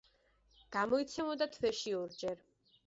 [0.77, 2.45] გამოიცემოდა თვეში ორჯერ.